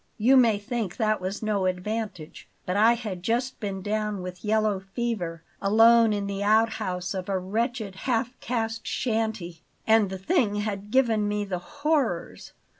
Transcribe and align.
You 0.17 0.35
may 0.35 0.57
think 0.57 0.97
that 0.97 1.21
was 1.21 1.43
no 1.43 1.67
advantage; 1.67 2.47
but 2.65 2.75
I 2.75 2.93
had 2.93 3.21
just 3.21 3.59
been 3.59 3.83
down 3.83 4.23
with 4.23 4.43
yellow 4.43 4.79
fever, 4.79 5.43
alone 5.61 6.11
in 6.11 6.25
the 6.25 6.41
outhouse 6.43 7.13
of 7.13 7.29
a 7.29 7.37
wretched 7.37 7.93
half 8.09 8.33
caste 8.39 8.87
shanty, 8.87 9.61
and 9.85 10.09
the 10.09 10.17
thing 10.17 10.55
had 10.55 10.89
given 10.89 11.27
me 11.27 11.45
the 11.45 11.59
horrors. 11.59 12.53